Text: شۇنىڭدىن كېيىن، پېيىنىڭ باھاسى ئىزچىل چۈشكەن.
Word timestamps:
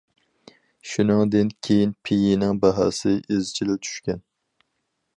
شۇنىڭدىن 0.91 1.51
كېيىن، 1.69 1.93
پېيىنىڭ 2.09 2.65
باھاسى 2.65 3.15
ئىزچىل 3.37 3.75
چۈشكەن. 3.85 4.29